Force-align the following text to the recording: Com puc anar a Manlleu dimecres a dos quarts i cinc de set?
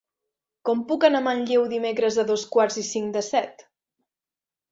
Com 0.67 0.79
puc 0.91 1.03
anar 1.09 1.19
a 1.23 1.25
Manlleu 1.25 1.67
dimecres 1.73 2.17
a 2.17 2.25
dos 2.31 2.47
quarts 2.55 2.79
i 2.85 2.87
cinc 2.87 3.13
de 3.19 3.25
set? 3.31 3.65